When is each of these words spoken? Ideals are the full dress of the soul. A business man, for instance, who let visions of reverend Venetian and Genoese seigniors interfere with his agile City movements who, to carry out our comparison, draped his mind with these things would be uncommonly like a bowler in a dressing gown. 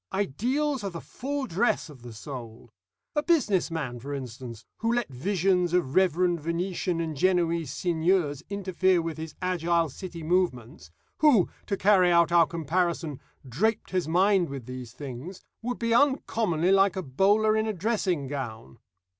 Ideals 0.11 0.83
are 0.83 0.89
the 0.89 0.99
full 0.99 1.45
dress 1.45 1.87
of 1.87 2.01
the 2.01 2.11
soul. 2.11 2.71
A 3.15 3.21
business 3.21 3.69
man, 3.69 3.99
for 3.99 4.15
instance, 4.15 4.65
who 4.79 4.91
let 4.91 5.09
visions 5.09 5.73
of 5.75 5.93
reverend 5.93 6.39
Venetian 6.41 6.99
and 6.99 7.15
Genoese 7.15 7.71
seigniors 7.71 8.41
interfere 8.49 8.99
with 8.99 9.19
his 9.19 9.35
agile 9.43 9.89
City 9.89 10.23
movements 10.23 10.89
who, 11.19 11.49
to 11.67 11.77
carry 11.77 12.09
out 12.11 12.31
our 12.31 12.47
comparison, 12.47 13.19
draped 13.47 13.91
his 13.91 14.07
mind 14.07 14.49
with 14.49 14.65
these 14.65 14.91
things 14.91 15.43
would 15.61 15.77
be 15.77 15.93
uncommonly 15.93 16.71
like 16.71 16.95
a 16.95 17.03
bowler 17.03 17.55
in 17.55 17.67
a 17.67 17.73
dressing 17.73 18.25
gown. 18.25 18.79